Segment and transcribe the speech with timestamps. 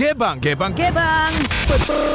[0.00, 1.32] Gebang, gebang, Okey bang.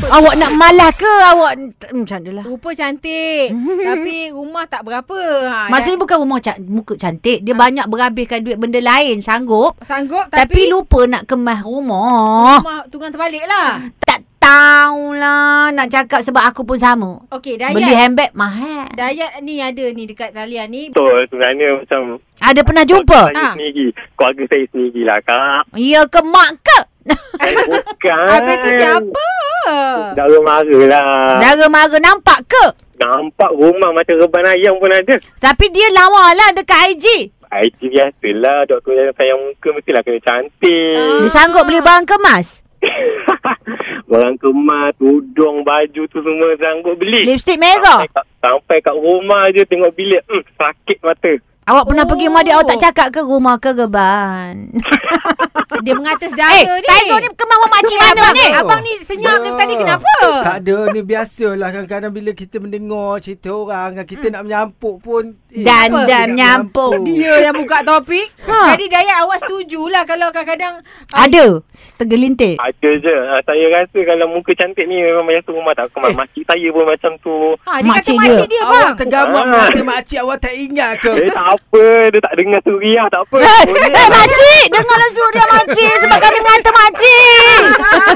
[0.10, 1.54] Awak nak malah ke awak
[1.94, 2.44] macam mana lah.
[2.44, 3.54] Rupa cantik
[3.88, 8.58] Tapi rumah tak berapa ha, Maksudnya bukan rumah ca- muka cantik, dia banyak berhabiskan duit
[8.58, 9.78] benda lain sanggup.
[9.86, 12.58] Sanggup Tapi, tapi, lupa nak kemas rumah.
[12.58, 17.22] Rumah tunggang terbalik lah Tak tahulah nak cakap sebab aku pun sama.
[17.30, 18.90] Okey Beli Dayat handbag mahal.
[18.98, 23.22] Dayat ni ada ni dekat talian ni Betul sebenarnya macam Ada pernah jumpa?
[23.28, 23.54] Saya Ah.
[23.54, 26.80] sendiri Keluarga saya sendiri lah kak Ya ke mak ke?
[27.06, 29.28] Bukan Habis tu siapa?
[29.66, 32.66] Saudara mara lah Saudara mara nampak ke?
[32.96, 37.06] Nampak rumah macam reban ayam pun ada Tapi dia lawa lah dekat IG.
[37.46, 41.22] IT biasalah Doktor yang sayang muka Mestilah kena cantik Ah.
[41.22, 42.64] Dia sanggup beli barang kemas.
[44.10, 48.02] Barang kemas Tudung Baju tu semua Sanggup beli Lipstick merah.
[48.02, 51.32] Sampai kat, sampai kat rumah je Tengok bilik hmm, Sakit mata
[51.66, 52.10] Awak pernah Oh.
[52.14, 54.70] pergi rumah dia Awak tak cakap ke rumah ke geban?
[55.86, 58.22] Dia mengatas Eh dara ni Taizo ni kemah rumah makcik mana?
[58.22, 58.48] abang, ni.
[58.54, 60.14] Abang ni senyap ni tadi kenapa?
[60.46, 65.64] Tak ada ni biasalah kadang-kadang bila kita mendengar cerita orang kita nak menyampuk pun eh,
[65.64, 66.02] Dan apa?
[66.06, 66.92] dan menyampuk.
[67.06, 68.72] Dia yang buka topik Ha.
[68.72, 70.78] Jadi Dayat awak setujulah Kalau kadang-kadang
[71.10, 71.64] Ada.
[71.96, 73.16] Tergelintir Ada je.
[73.26, 75.90] Ah, Saya rasa Kalau muka cantik ni Memang biasa rumah tak?
[75.90, 76.16] Kemas Eh.
[76.16, 77.36] Makcik saya pun macam tu.
[77.60, 78.30] Ha, Dia Makcik kata dia.
[78.30, 78.96] makcik dia Awak bang.
[78.96, 79.48] tergamuk Ah.
[79.48, 81.12] mengata makcik awak tak ingat ke?
[81.18, 81.84] Eh tak apa.
[82.08, 83.38] Dia tak dengar suriah Tak apa.
[83.40, 84.66] Eh, Boleh eh makcik.
[84.70, 87.64] Dengarlah suria makcik Sebab kami mengata makcik.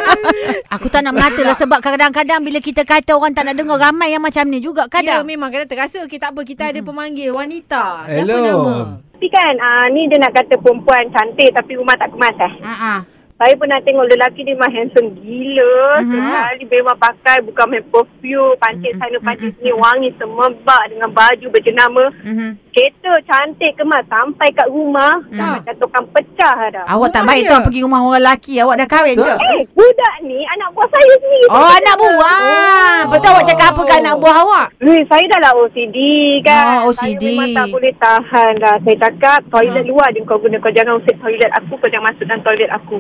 [0.70, 4.12] Aku tak nak mengata lah Sebab kadang-kadang Bila kita kata orang tak nak dengar Ramai
[4.12, 7.28] yang macam ni juga Ya kadang memang kadang terasa Kita tak apa Kita ada pemanggil
[7.31, 8.39] wanita Siapa Hello.
[8.39, 8.75] nama?
[9.13, 12.53] Tapi kan uh, ni dia nak kata perempuan cantik tapi rumah tak kemas eh.
[12.63, 12.95] Ha-ha.
[13.36, 15.75] Saya pernah tengok lelaki dia memang handsome gila.
[15.95, 16.11] Uh-huh.
[16.11, 18.55] Sekali memang pakai bukan main perfume.
[18.59, 18.99] Pancit Mhm.
[18.99, 22.03] sana pancit sini wangi semebak dengan baju berjenama.
[22.23, 22.49] Mhm.
[22.70, 25.17] Kereta cantik kemas sampai kat rumah.
[25.30, 25.38] Hmm.
[25.38, 26.86] Dah macam tukang pecah dah.
[26.86, 27.50] Awak tak Rumah baik dia.
[27.50, 29.26] tau Pergi rumah orang lelaki Awak dah kahwin ke?
[29.26, 29.38] Tak.
[29.42, 31.48] Eh, budak ni anak buah saya sendiri.
[31.50, 34.67] Oh anak buah Betul awak cakap apa ke anak buah awak?
[34.86, 35.98] Eh, saya dah lah OCD
[36.45, 36.86] kan.
[36.86, 37.23] Oh, OCD.
[37.23, 38.76] Saya memang tak boleh tahan dah.
[38.86, 40.58] Saya cakap toilet luar je kau guna.
[40.61, 41.73] Kau jangan usik toilet aku.
[41.82, 42.98] Kau jangan masuk dalam toilet aku.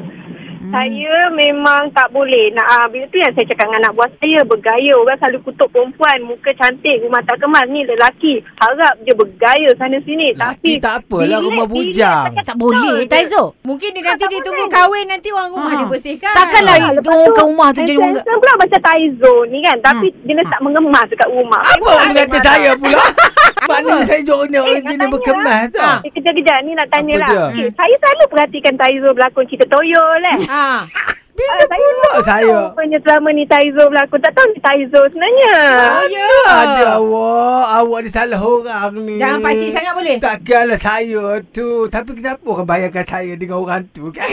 [0.59, 0.71] Hmm.
[0.71, 2.51] Saya memang tak boleh.
[2.51, 4.39] Nak, ah, bila tu yang saya cakap dengan anak buah saya.
[4.43, 4.91] Bergaya.
[4.93, 6.17] Orang selalu kutuk perempuan.
[6.21, 6.99] Muka cantik.
[6.99, 7.65] Rumah tak kemas.
[7.65, 8.33] Ni lelaki.
[8.55, 10.31] Harap je bergaya sana sini.
[10.31, 12.35] Laki Tapi tak apalah, rumah bujang.
[12.37, 13.07] Tak boleh.
[13.07, 15.77] Taizo Mungkin dia nanti Tak dia tunggu kahwin Nanti orang rumah Ha.
[15.77, 19.59] dia bersihkan Takkanlah Ah, orang kat rumah tu jadi orang handsome pula macam Taizo ni
[19.61, 19.77] kan.
[19.79, 21.61] Tapi dia letak mengemas dekat rumah.
[21.61, 22.99] Apa orang kata saya pula?
[23.69, 25.07] Maknanya saya jorok ni orang jenis tanya.
[25.09, 25.79] berkemas tu.
[25.79, 27.29] Eh, kejap-kejap ni nak tanya lah.
[27.53, 30.37] saya selalu perhatikan Taizo berlakon cerita toyol eh.
[30.49, 30.83] ha.
[31.31, 32.43] Bila Ah, saya pula tak saya?
[32.43, 34.19] tahu Rupanya selama ni Taizo berlakon.
[34.19, 35.51] Tak tahu ni Taizo sebenarnya.
[35.79, 39.15] Oh ya Ada awak, awak ni salah orang ni.
[39.15, 41.67] Jangan pakcik sangat boleh Takkanlah saya tu.
[41.87, 44.27] Tapi kenapa orang bayangkan saya dengan orang tu kan?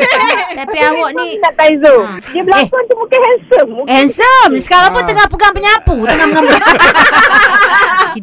[0.58, 1.94] Tapi awak ni Tak Taizo.
[2.00, 2.24] Ha.
[2.24, 3.70] Dia berlakon tu muka handsome.
[3.74, 5.06] Muka Handsome Sekarang pun Ah.
[5.06, 6.56] tengah pegang penyapu Tengah mengambil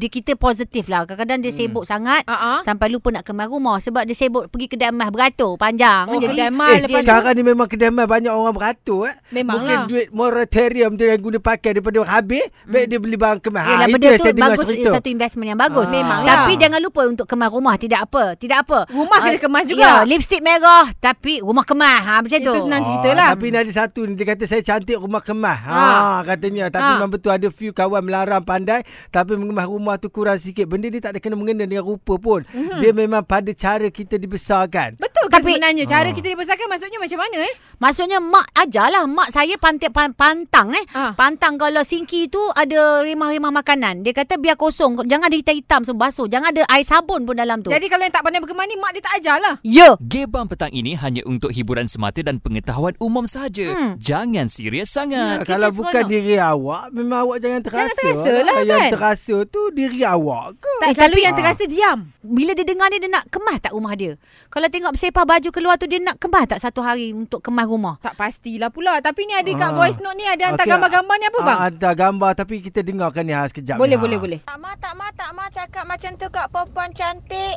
[0.03, 2.59] Dia kita positif lah Kadang-kadang dia sibuk sangat Ha-ha.
[2.61, 6.35] Sampai lupa nak kemas rumah Sebab dia sibuk pergi kedai emas beratur Panjang Oh, Jadi
[6.35, 9.15] kedai emas eh, lepas tu sekarang ni memang kedai emas banyak orang beratur eh.
[9.31, 9.85] Memang Mungkin lah.
[9.87, 13.63] duit moratorium tu yang guna pakai daripada habis, baik dia beli barang kemas.
[13.63, 14.89] Yelah, Ha, itu benda yang saya dengar bagus cerita.
[14.91, 15.85] satu investment yang bagus.
[15.85, 15.93] Ah.
[15.93, 16.29] Memang lah.
[16.35, 17.75] Tapi jangan lupa untuk kemas rumah.
[17.75, 18.23] Tidak apa.
[18.35, 18.79] Tidak apa.
[18.89, 19.79] Rumah Ah, kena kemas juga.
[19.79, 21.99] Ya, lipstick merah tapi rumah kemas.
[22.01, 22.61] Ha, macam Itu tu.
[22.61, 23.29] senang Ah, cerita lah.
[23.31, 25.59] Tapi ada satu ni dia kata saya cantik rumah kemas.
[25.61, 25.89] Ha, Ha.
[26.25, 26.93] katanya tapi Ha.
[26.97, 30.65] memang betul ada few kawan melarang pandai tapi mengemas rumah tu kurang sikit.
[30.65, 32.45] Benda ni tak ada kena mengena dengan rupa pun.
[32.45, 32.79] Mm-hmm.
[32.79, 34.97] Dia memang pada cara kita dibesarkan.
[34.97, 36.11] Betul ke Tapi- sebenarnya Cara Ah.
[36.11, 40.85] kita dibesarkan Maksudnya macam mana eh Maksudnya mak ajarlah mak saya pantai pan, pantang eh.
[40.91, 41.11] Ah.
[41.13, 44.01] Pantang kalau sinki tu ada rimah-rimah makanan.
[44.01, 44.99] Dia kata biar kosong.
[45.01, 46.25] Jangan ada hitam-hitam semua basuh.
[46.25, 47.69] Jangan ada air sabun pun dalam tu.
[47.69, 49.89] Jadi kalau yang tak pandai berkemas ni Mak dia tak ajar lah ya.
[49.99, 53.67] Gebang petang ini hanya untuk hiburan semata dan pengetahuan umum saja.
[53.69, 53.95] Hmm.
[53.97, 55.37] Jangan serius Ha, sangat.
[55.41, 57.95] kita kalau bukan diri awak, memang awak jangan terasa.
[57.95, 58.91] terasa lah, Yang kan?
[58.91, 60.71] terasa tu diri awak ke?
[60.79, 63.71] Tak Eh, selalu tapi- yang terasa diam Bila dia dengar ni dia nak kemas tak
[63.71, 64.15] rumah dia?
[64.47, 67.99] Kalau tengok bersepah baju keluar tu dia nak kemas tak satu hari untuk kemas rumah?
[67.99, 69.75] Tak pastilah pula Tapi ni ada kat Ah.
[69.75, 72.79] voice note ni Ada hantar Okey, gambar-gambar ni apa bang Ah, ada gambar tapi kita
[72.79, 73.75] dengarkan ni ha, sekejap.
[73.75, 74.01] Boleh ni, ha.
[74.01, 77.55] boleh boleh Tak ma, tak ma, tak ma cakap macam tu kat perempuan cantik.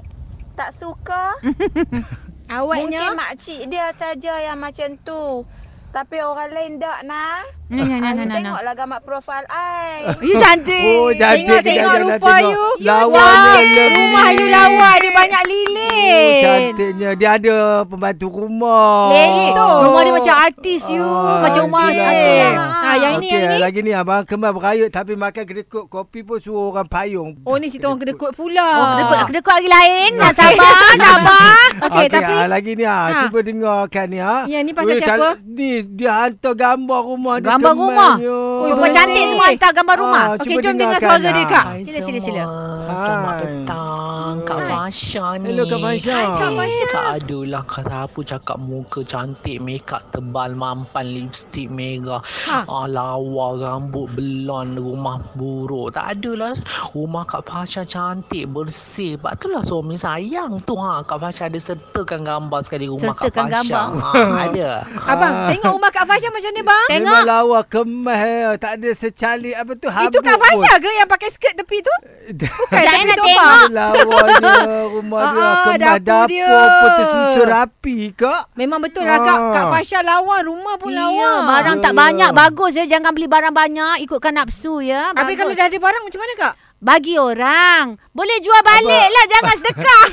[0.54, 1.36] Tak suka.
[2.48, 5.42] Awaknya Mungkin makcik dia saja yang macam tu.
[5.96, 7.40] Tapi orang lain tak nah.
[7.72, 8.36] Nah, nah, nah, nah, nah.
[8.36, 10.12] tengoklah gambar profil I.
[10.28, 10.92] You cantik.
[10.92, 11.48] Oh, cantik.
[11.48, 12.52] Tengok tengok kejap, rupa tengok.
[12.52, 13.88] you Lawanya lebih.
[13.96, 15.42] Rumah you lawa Dia banyak
[16.08, 17.10] Oh, cantiknya.
[17.12, 19.10] Dia ada pembantu rumah.
[19.10, 19.68] Lelek tu.
[19.82, 21.02] Rumah dia macam artis you.
[21.02, 22.00] Ah, macam rumah artis.
[22.00, 22.84] Ah.
[22.86, 23.58] Ah, yang ini, Okey, yang ini.
[23.58, 27.34] lagi ni abang kemas berayut tapi makan kedekut kopi pun suruh orang payung.
[27.42, 28.62] Oh, ni cerita orang kedekut pula.
[28.64, 30.10] Oh, kedekut, kedekut lagi lain.
[30.16, 31.66] Nah, sabar, sabar.
[31.82, 33.20] Okey, tapi ah, lagi ni ah, Ha.
[33.22, 34.42] cuba dengarkan ni ah.
[34.46, 35.28] Ya, ni pasal Weh, siapa?
[35.42, 37.48] Ni dia hantar gambar rumah dia.
[37.48, 38.14] Gambar rumah?
[38.16, 38.30] Oi,
[38.66, 38.96] Perempuan bersih.
[38.96, 40.24] cantik semua hantar gambar rumah.
[40.26, 41.46] Ah, Okey, jom dengar suara dia, ah.
[41.46, 41.64] Kak.
[41.82, 42.42] Sila, sila, sila.
[42.88, 44.58] Selamat petang Kak.
[44.62, 45.95] Fasha ni Hello, Kak Fasha.
[45.98, 46.84] Fasha.
[46.88, 52.62] Tak adalah kata apa cakap muka cantik Makeup tebal mampan Lipstick merah Ha.
[52.64, 56.52] ah, Lawa rambut belon Rumah buruk Tak adalah
[56.88, 61.00] Rumah Kak Fasha cantik Bersih Sebab itulah suami sayang tu ha.
[61.00, 64.04] Kak Fasha ada sertakan gambar sekali Rumah Sertakan Kak Fasha gambar.
[64.04, 64.70] ha, Ada
[65.06, 66.86] Abang, tengok rumah Kak Fasha macam ni, bang.
[66.88, 67.06] Tengok.
[67.06, 68.56] Memang lawa kemas eh.
[68.56, 70.36] Tak ada secalik apa tu habuk Itu Kak.
[70.36, 71.94] Fasha ke yang pakai skirt tepi tu?
[72.36, 73.26] Bukan, tepi nak sofa.
[73.26, 73.68] tengok.
[73.68, 74.54] Lawanya
[74.88, 76.80] rumah dia Ah, kemas dapur dapur, dia.
[76.82, 78.42] pun tersusun rapi kak.
[78.58, 79.38] Memang betul lah Kak.
[79.38, 79.52] Ah.
[79.54, 81.14] Kak Fasha lawa, rumah pun lawa.
[81.14, 82.02] Ya, barang tak Yalah.
[82.02, 82.30] banyak.
[82.34, 82.84] Bagus ya.
[82.84, 83.94] Jangan beli barang banyak.
[84.02, 85.14] Ikutkan nafsu ya.
[85.14, 85.38] Bagus.
[85.38, 86.54] kalau dah ada barang macam mana Kak?
[86.76, 87.96] Bagi orang.
[88.12, 89.24] Boleh jual balik lah.
[89.32, 90.06] Jangan sedekah.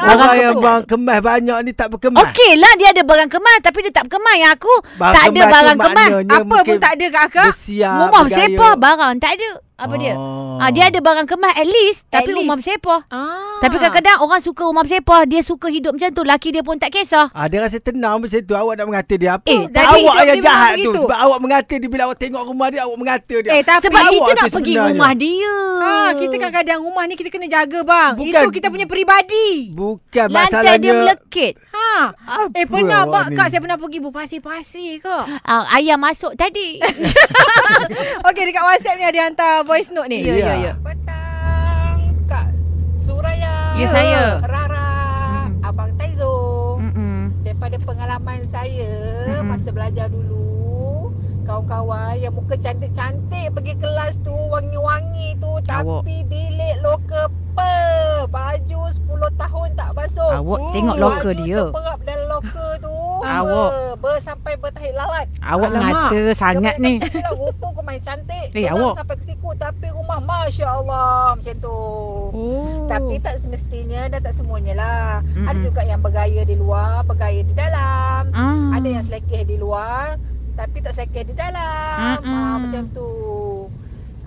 [0.14, 2.22] Orang yang bang kemas banyak ni tak berkemas.
[2.30, 2.72] Okey lah.
[2.78, 3.58] Dia ada barang kemas.
[3.58, 4.36] Tapi dia tak berkemas.
[4.38, 6.10] Yang aku Barang tak ada barang kemas.
[6.30, 7.52] Apa pun tak ada Kak Akak.
[7.66, 9.12] Rumah bersepah barang.
[9.18, 9.48] Tak ada.
[9.80, 10.12] Apa dia?
[10.12, 10.60] Oh.
[10.60, 12.04] Ah, dia ada barang kemas at least.
[12.06, 12.44] At tapi least.
[12.44, 13.00] rumah bersepah.
[13.08, 13.56] Ah.
[13.58, 15.24] Tapi kadang-kadang orang suka rumah bersepah.
[15.24, 16.22] Dia suka hidup macam tu.
[16.22, 17.32] Laki dia pun tak kisah.
[17.32, 18.52] Ah, dia rasa tenang macam tu.
[18.52, 19.48] Awak nak mengata dia apa?
[19.48, 20.84] Eh, jadi awak yang jahat tu.
[20.84, 21.00] begitu.
[21.00, 23.50] Sebab awak mengata dia bila awak tengok rumah dia, awak mengata dia.
[23.50, 24.92] Eh, tapi Sebab awak kita nak pergi sebenarnya.
[24.92, 25.54] rumah dia.
[25.80, 28.12] Ah, kita kadang-kadang rumah ni kita kena jaga bang.
[28.20, 28.28] Bukan.
[28.28, 29.72] Itu kita punya peribadi.
[29.72, 30.76] Bukan Lantai masalahnya.
[30.76, 31.52] dia melekit.
[31.72, 32.12] Ha.
[32.12, 33.32] Apa Eh pernah ni?
[33.32, 35.24] Kak saya pernah pergi berpasir-pasir kak.
[35.42, 36.76] Ah, ayam masuk tadi.
[38.28, 40.18] Okey dekat WhatsApp ni ada hantar voice note ni.
[40.20, 40.72] Ya, ya, ya.
[40.82, 42.50] Petang, Kak
[42.96, 43.78] Suraya.
[43.78, 44.22] Ya, saya.
[44.42, 44.88] Rara,
[45.46, 45.62] Mm.
[45.62, 46.34] Abang Taizo.
[46.76, 47.30] Mm-mm.
[47.40, 48.90] Daripada pengalaman saya
[49.30, 49.46] Mm-mm.
[49.46, 51.14] masa belajar dulu,
[51.46, 57.78] kawan-kawan yang muka cantik-cantik pergi kelas tu, wangi-wangi tu, tapi bilik loker pe.
[58.26, 59.06] Baju 10
[59.38, 60.34] tahun tak basuh.
[60.34, 61.62] Awak tengok loker Baju dia.
[61.64, 62.94] terperap dalam loker tu.
[63.22, 63.70] Awak.
[64.00, 65.28] Ber, ber sampai bertahit lalat.
[65.38, 66.10] Awak Alamak.
[66.10, 66.96] mengata sangat ni.
[66.98, 68.48] Kemudian rupa kau main cantik.
[68.50, 68.96] Eh, awak.
[68.96, 71.78] sampai ke siku tapi rumah Masya Allah macam tu.
[72.30, 72.88] Oh.
[72.88, 75.10] Tapi tak semestinya dan tak semuanya lah.
[75.22, 75.46] Mm-mm.
[75.46, 78.32] Ada juga yang bergaya di luar, bergaya di dalam.
[78.32, 78.74] Ah.
[78.74, 80.16] Ada yang selekeh di luar
[80.56, 82.18] tapi tak selekeh di dalam.
[82.18, 82.32] Mm-mm.
[82.32, 83.08] Ha, macam tu.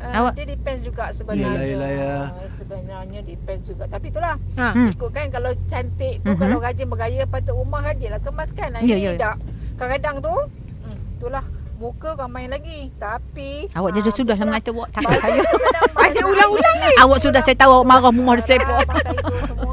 [0.04, 1.64] Uh, Awak- dia depends juga sebenarnya.
[1.64, 3.88] Yelah, yelah, Sebenarnya depends juga.
[3.88, 4.36] Tapi itulah.
[4.60, 4.76] Ha.
[4.76, 4.92] Hmm.
[4.92, 6.40] Ikut kan kalau cantik tu, Mhm.
[6.44, 8.84] kalau rajin bergaya patut rumah rajin lah kemaskan.
[8.84, 9.32] Ya, Ini ya.
[9.32, 9.36] tak.
[9.84, 10.36] Kadang-kadang tu,
[10.88, 11.44] hmm, itulah.
[11.76, 12.88] Muka kau main lagi.
[12.96, 13.68] Tapi...
[13.76, 14.48] Awak ah, jadi sudah lah itulah.
[14.48, 15.42] mengata awak takut saya.
[16.08, 16.92] Asyik ulang-ulang ni.
[17.04, 18.80] Awak sudah saya tahu awak marah sepah.
[18.80, 19.73] Abang Taizo semua.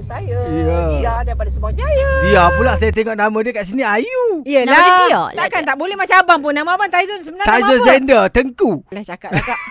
[0.00, 0.40] Saya.
[0.48, 0.78] Ya.
[0.96, 2.08] Dia daripada Semua Jaya.
[2.24, 4.40] Dia pula saya tengok nama dia kat sini Ayu.
[4.42, 4.92] Nama dia.
[5.02, 5.22] Tia.
[5.36, 6.52] Takkan tak boleh macam abang pun.
[6.52, 7.76] Nama abang Taizun sebenarnya apa?
[7.82, 8.80] Zender, Tengku.
[8.88, 9.60] Lah cakap lah kak.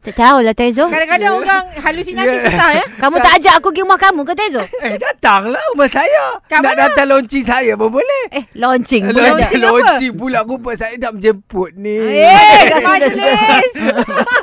[0.00, 0.88] Tak tahulah Tezo.
[0.88, 2.42] Kadang-kadang orang halusinasi Ya.
[2.42, 2.84] susah ya.
[2.98, 4.62] Kamu tak ajak aku pergi rumah kamu ke Tezo?
[4.80, 6.24] Eh, datanglah rumah saya.
[6.44, 6.80] Kat Nak mana?
[6.88, 8.24] datang launching saya pun boleh.
[8.32, 9.06] Eh, launching.
[9.06, 9.50] Launching Boleh tak?
[9.52, 9.58] apa?
[9.60, 11.98] Launching pula rupa saya nak menjemput ni.
[12.16, 13.70] Eh, majlis.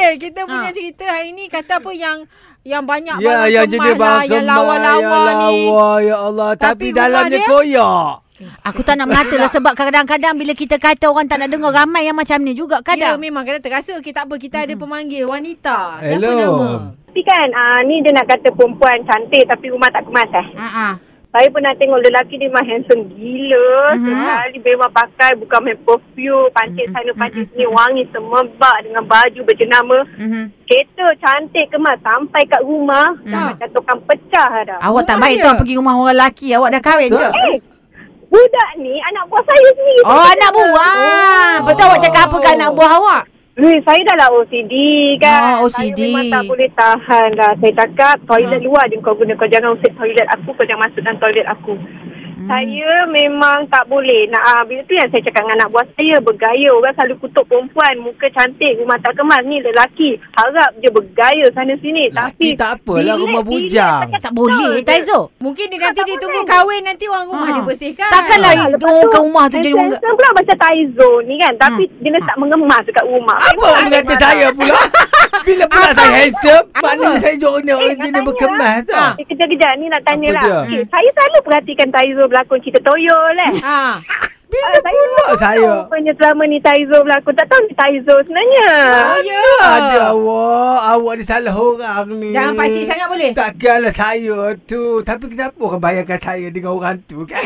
[0.00, 0.74] Okey, kita punya Ha.
[0.74, 2.24] cerita hari ni kata apa yang
[2.62, 5.60] yang banyak Ya, yang jenis lah, yang lawa-lawa yang ni.
[5.66, 6.50] lawa, ya Allah.
[6.54, 8.08] Tapi Tapi, dalamnya dia- koyak.
[8.62, 12.08] Aku tak nak mengata lah sebab kadang-kadang bila kita kata orang tak nak dengar ramai
[12.08, 13.16] yang macam ni juga Ya, kadang.
[13.18, 16.00] memang kita terasa kita tak apa kita ada pemanggil wanita.
[16.00, 16.32] Siapa Hello.
[16.56, 16.68] nama?
[17.04, 20.46] Tapi kan ah, ni dia nak kata perempuan cantik tapi rumah tak kemas eh.
[20.56, 20.92] Ha ah.
[21.30, 23.94] Saya pernah tengok lelaki dia memang handsome gila.
[23.94, 24.02] Mhm.
[24.02, 26.50] Sekali memang pakai bukan main perfume.
[26.50, 29.98] Pancit sana pancit sini wangi semerbak dengan baju berjenama.
[30.18, 30.50] Mhm.
[30.66, 33.14] Kereta cantik kemas sampai kat rumah.
[33.30, 34.78] Dah macam tukang pecah dah.
[34.82, 36.50] Awak tak baik tau pergi rumah orang lelaki.
[36.50, 37.28] Awak dah kahwin ke?
[37.46, 37.56] Eh,
[38.26, 40.02] budak ni anak buah saya sendiri.
[40.02, 41.50] Oh, anak buah.
[41.62, 43.22] Betul awak cakap apa ke anak buah awak?
[43.60, 44.74] Eh, saya dah lah OCD
[45.20, 45.60] kan.
[45.60, 45.92] Oh, OCD.
[45.92, 47.52] Saya memang tak boleh tahan dah.
[47.60, 49.36] Saya cakap toilet luar je kau guna.
[49.36, 50.56] Kau jangan usik toilet aku.
[50.56, 51.76] Kau jangan masuk dalam toilet aku.
[52.40, 52.48] Hmm.
[52.48, 54.24] Saya memang tak boleh.
[54.26, 56.16] Nak, ah, bila tu yang saya cakap dengan anak buah saya.
[56.18, 56.68] Bergaya.
[56.70, 57.94] Orang selalu kutuk perempuan.
[58.00, 58.80] Muka cantik.
[58.80, 59.44] Rumah tak kemas.
[59.44, 60.10] Ni lelaki.
[60.32, 62.08] Harap je bergaya sana sini.
[62.08, 64.08] Laki Tapi tak apalah, bilik- rumah bilik bujang.
[64.08, 64.72] pakai Tak boleh.
[64.80, 65.20] Taizo.
[65.36, 66.48] Mungkin dia nanti Tak dia tunggu boleh.
[66.50, 67.52] kahwin nanti orang rumah Ha.
[67.52, 68.08] dia bersihkan.
[68.10, 69.90] Takkanlah Ah, lepas orang tu, ke rumah tu jadi orang...
[69.90, 71.52] Handsome pula macam Taizo ni kan.
[71.58, 73.36] Tapi dia letak mengemas dekat rumah.
[73.38, 74.76] Apa ada kata saya pula?
[75.40, 78.76] Bila pula saya handsome, maknanya saya Eh, orang nak jenis berkemas lah.
[78.82, 79.12] tau.
[79.14, 80.42] Eh, Kejap-kejap ni nak tanya Apa lah.
[80.42, 80.58] dia?
[80.62, 83.52] Okay, saya selalu perhatikan Taizo berlakon cerita toyol eh.
[83.58, 83.98] Ha.
[84.50, 85.62] Bila Ah, saya pula tak saya?
[85.62, 87.32] tahu Rupanya selama ni Taizo berlakon.
[87.32, 88.66] Tak tahu ni Taizo sebenarnya.
[88.68, 89.44] Oh, ya.
[89.60, 90.78] Ada awak.
[90.90, 92.28] Awak ni salah orang ni.
[92.30, 93.30] Jangan pakcik sangat boleh?
[93.32, 94.82] Takkanlah saya tu.
[95.00, 97.38] Tapi kenapa orang bayangkan saya dengan orang tu kan?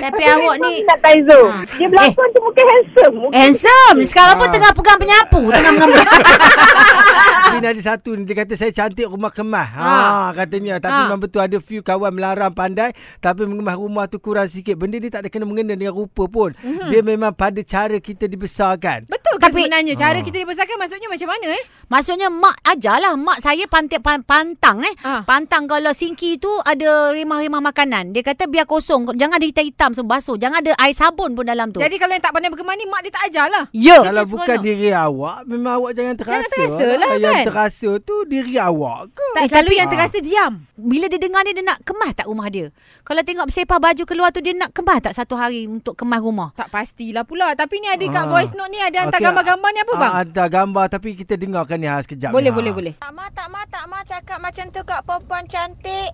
[0.00, 1.40] Tapi awak ni Tak Taizo.
[1.44, 1.62] Ah.
[1.68, 3.14] Dia berlakon tu muka handsome.
[3.18, 3.98] Muka handsome.
[4.04, 4.52] Sekarang pun Ah.
[4.52, 5.40] tengah pegang penyapu.
[5.48, 6.02] Tengah mengambil.
[7.48, 9.66] Tapi ada satu ni dia kata saya cantik rumah kemas.
[9.68, 9.88] Ha,
[10.28, 10.36] Ha.
[10.36, 11.02] katanya tapi Ha.
[11.04, 14.76] memang betul ada few kawan melarang pandai tapi mengemas rumah tu kurang sikit.
[14.76, 16.50] Benda ni tak ada kena mengena dengan rupa pun.
[16.52, 16.88] Mm-hmm.
[16.92, 19.08] Dia memang pada cara kita dibesarkan.
[19.08, 20.24] Betul ke Tapi- sebenarnya cara Ah.
[20.24, 21.62] kita dibesarkan maksudnya macam mana eh?
[21.88, 23.16] Maksudnya mak ajarlah.
[23.16, 24.92] Mak saya pantik pan, pantang eh.
[25.00, 25.24] Ah.
[25.24, 28.12] Pantang kalau sinki tu ada rimah-rimah makanan.
[28.12, 29.08] Dia kata biar kosong.
[29.10, 30.36] Jangan ada hitam-hitam semua basuh.
[30.36, 31.80] Jangan ada air sabun pun dalam tu.
[31.80, 33.64] Jadi kalau yang tak pandai bergemar ni mak dia tak ajar lah.
[33.70, 33.98] ya.
[34.02, 34.64] Kalau Kita bukan seronok.
[34.64, 36.44] diri awak, memang awak jangan terasa.
[36.46, 37.44] terasa lah, Yang kan?
[37.46, 39.26] terasa tu diri awak ke?
[39.30, 40.52] Tak Eh, selalu tapi- yang terasa diam.
[40.76, 42.70] Bila dia dengar ni dia nak kemas tak rumah dia?
[43.02, 46.52] Kalau tengok bersepah baju keluar tu dia nak kemas tak satu hari untuk kemas rumah?
[46.52, 47.50] Tak pastilah pula.
[47.52, 48.28] Tapi ni ada kat Ah.
[48.28, 50.10] voice note ni ada hantar Okey, gambar-gambar ni apa bang?
[50.10, 52.34] Ah, ada gambar tapi kita dengarkan ni ha, sekejap.
[52.34, 52.78] boleh, ni, boleh, ha.
[52.78, 52.94] boleh.
[52.98, 56.10] Tak ma, tak ma, tak ma cakap macam tu kat perempuan cantik.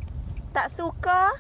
[0.54, 1.34] Tak suka.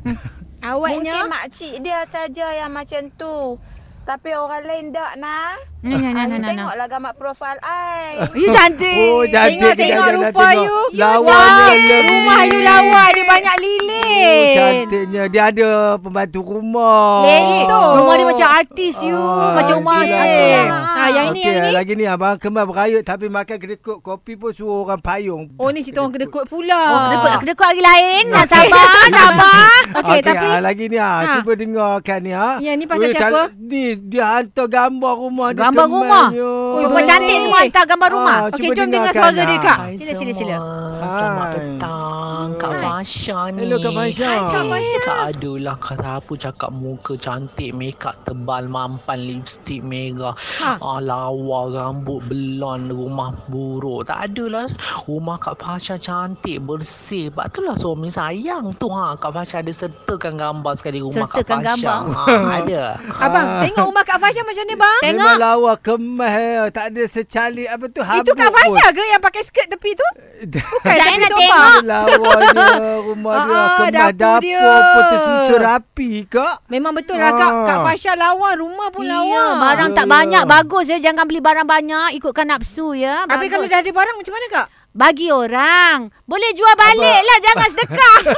[0.70, 3.56] Awaknya Mungkin makcik dia saja yang macam tu.
[4.00, 5.54] Tapi orang lain tak nah.
[5.80, 6.48] Nah, nah, nah, I nah, nah, nah.
[6.50, 8.20] tengoklah gambar profil I.
[8.36, 8.92] You cantik.
[8.92, 9.56] Oh, cantik.
[9.56, 10.60] Tengok, tengok kejap, rupa tengok.
[10.60, 10.78] you.
[10.92, 12.00] Lebih.
[12.02, 14.52] Rumah you lawa dia banyak Oh, lilin.
[14.52, 15.22] cantiknya.
[15.26, 17.24] Dia ada pembantu rumah.
[17.24, 17.80] Leto.
[17.96, 19.16] Rumah dia macam artis you.
[19.16, 20.68] Ah, macam rumah artis.
[20.92, 21.72] Ah, yang ini, Okey, yang ini.
[21.72, 25.48] lagi ni abang kemas berayut tapi makan kedekut kopi pun suruh orang payung.
[25.56, 26.76] Oh ni cerita orang kedekut pula.
[26.82, 28.24] Oh, kedekut, kedekut hari lain.
[28.28, 29.80] Nah, sabar, sabar.
[30.02, 31.32] Okey, tapi ah, lagi ni ah, Ha.
[31.38, 32.56] cuba dengarkan ni ah.
[32.58, 33.48] Ya, ni pasal siapa?
[33.48, 33.52] kal-
[33.90, 35.66] Ni dia hantar gambar rumah dia.
[35.66, 36.26] Gambar rumah?
[36.30, 36.46] kemasnya.
[36.46, 37.10] Oi, Perempuan bersih.
[37.10, 38.36] cantik semua hantar gambar rumah.
[38.38, 39.58] Ah, Okey, jom dengar suara dia, ah.
[39.60, 39.78] Kak.
[39.98, 40.56] Sila, sila, sila.
[41.02, 41.54] Selamat Hai.
[41.56, 42.70] petang Kak.
[42.76, 44.22] Fasha ni Hello, Kak Fasha.
[44.22, 44.98] Hai, Kak Fasha.
[45.02, 50.76] Tak adalah kata apa cakap muka cantik Makeup tebal mampan Lipstick merah Ha.
[50.78, 54.68] ah, Lawa rambut belon Rumah buruk Tak adalah
[55.02, 59.16] Rumah Kak Fasha cantik Bersih Sebab itulah suami sayang tu ha.
[59.16, 62.14] Kak Fasha ada sertakan gambar sekali Rumah Sertakan Kak Fasha gambar?
[62.14, 62.82] ha, Ada
[63.18, 63.60] Abang, Ah.
[63.80, 65.00] Tengok rumah Kak Fasha macam ni bang.
[65.06, 66.68] Memang lawa kemas eh.
[66.70, 68.50] Tak ada secalik apa tu habuk Itu Kak.
[68.50, 70.06] Fasha ke yang pakai skirt tepi tu?
[70.42, 71.38] Bukan, Jangan nak sofa.
[71.38, 71.82] tengok.
[71.82, 72.66] Lawanya
[73.02, 74.74] rumah dia Ah, kemas dapur dapur, dia.
[74.86, 76.54] pun tersusun rapi kak.
[76.66, 77.64] Memang betul lah Kak, Ah.
[77.66, 79.42] Kak Fasha lawa, rumah pun lawa.
[79.58, 80.42] Barang tak banyak.
[80.44, 80.96] Bagus ya.
[80.96, 82.14] Jangan beli barang banyak.
[82.14, 83.24] Ikutkan nafsu ya.
[83.24, 83.50] Habis Bagus.
[83.50, 84.66] kalau dah ada barang macam mana Kak?
[84.90, 86.08] Bagi orang.
[86.24, 87.38] Boleh jual balik lah.
[87.40, 88.16] Jangan sedekah.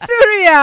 [0.00, 0.60] Suria.